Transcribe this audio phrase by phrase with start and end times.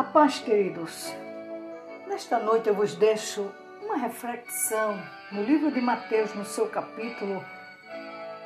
[0.00, 1.14] A paz, queridos.
[2.06, 3.52] Nesta noite eu vos deixo
[3.82, 4.98] uma reflexão
[5.30, 7.44] no livro de Mateus, no seu capítulo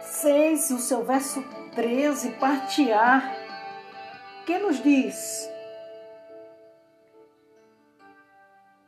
[0.01, 1.45] 6, no seu verso
[1.77, 3.22] 13, parte A,
[4.45, 5.48] que nos diz: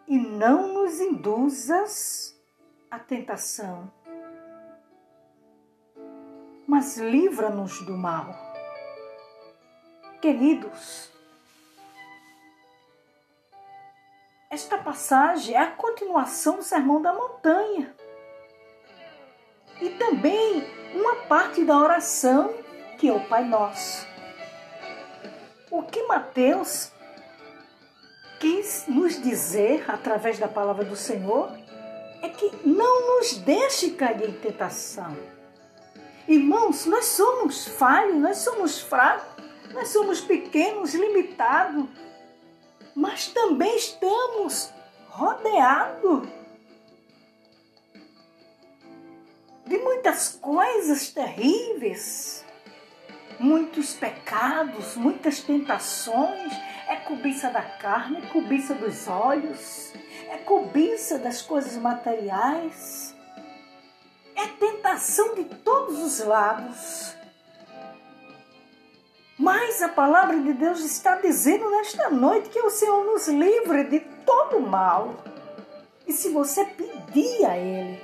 [0.09, 2.37] E não nos induzas
[2.91, 3.89] à tentação,
[6.67, 8.35] mas livra-nos do mal.
[10.21, 11.16] Queridos,
[14.57, 17.95] esta passagem é a continuação do Sermão da Montanha.
[19.83, 22.55] E também uma parte da oração
[22.97, 24.07] que é o Pai Nosso.
[25.71, 26.91] O que Mateus
[28.41, 31.53] quis nos dizer através da palavra do Senhor
[32.23, 35.15] é que não nos deixe cair em tentação.
[36.27, 39.45] Irmãos, nós somos falhos, nós somos fracos,
[39.75, 41.85] nós somos pequenos, limitados
[42.97, 44.73] mas também estamos
[45.11, 46.27] rodeados
[49.67, 52.43] de muitas coisas terríveis,
[53.39, 56.53] muitos pecados, muitas tentações.
[56.89, 59.93] É cobiça da carne, é cobiça dos olhos,
[60.31, 63.15] é cobiça das coisas materiais,
[64.37, 67.17] é tentação de todos os lados.
[69.39, 74.01] Mas a palavra de Deus está dizendo nesta noite que o Senhor nos livre de
[74.25, 75.15] todo mal.
[76.07, 78.01] E se você pedir a Ele,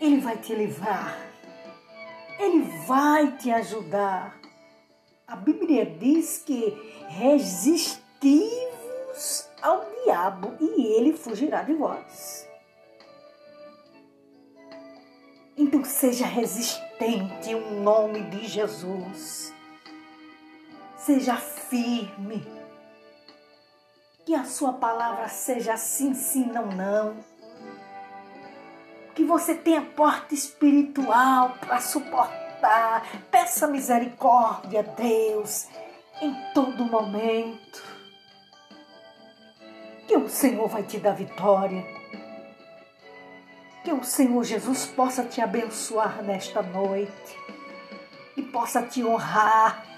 [0.00, 1.16] Ele vai te livrar.
[2.38, 4.38] Ele vai te ajudar.
[5.26, 6.76] A Bíblia diz que
[7.08, 8.26] resistivos
[9.62, 12.46] ao diabo e ele fugirá de vós.
[15.56, 19.55] Então seja resistente em nome de Jesus.
[21.06, 22.44] Seja firme.
[24.24, 27.16] Que a sua palavra seja sim, sim, não, não.
[29.14, 33.06] Que você tenha porta espiritual para suportar.
[33.30, 35.68] Peça misericórdia Deus
[36.20, 37.84] em todo momento.
[40.08, 41.86] Que o Senhor vai te dar vitória.
[43.84, 47.38] Que o Senhor Jesus possa te abençoar nesta noite
[48.36, 49.95] e possa te honrar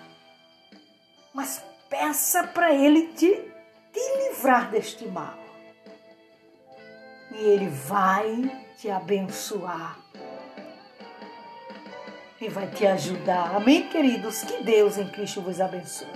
[1.38, 3.32] mas peça para Ele te,
[3.92, 5.38] te livrar deste mal.
[7.30, 9.96] E Ele vai te abençoar
[12.40, 13.54] e vai te ajudar.
[13.54, 14.42] Amém, queridos?
[14.42, 16.08] Que Deus em Cristo vos abençoe.